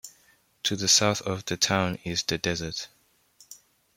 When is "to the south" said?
0.63-1.21